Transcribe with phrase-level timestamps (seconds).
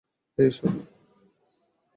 [0.37, 0.73] হে, ঈশ্বর।